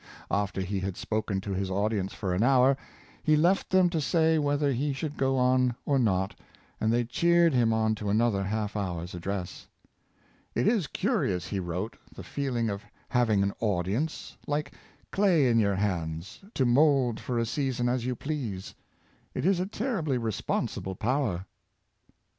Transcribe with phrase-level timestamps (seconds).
[0.31, 2.75] After he had spoken to his audience for an hour,
[3.21, 6.33] he left them to say whether he should go on or not,
[6.79, 9.67] and they cheered him on to another half hour's address."
[10.55, 14.73] It is curious," he wrote, '^ the feeling of having an audience, like
[15.11, 18.73] clay in your hands, to mould for a season as you please.
[19.35, 21.45] It is a terribly responsible power.